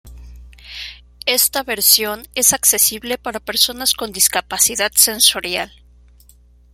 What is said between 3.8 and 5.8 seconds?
con discapacidad sensorial.